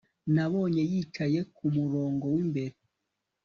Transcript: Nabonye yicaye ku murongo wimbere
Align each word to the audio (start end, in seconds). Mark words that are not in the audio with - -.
Nabonye 0.35 0.81
yicaye 0.91 1.39
ku 1.55 1.65
murongo 1.75 2.25
wimbere 2.33 2.75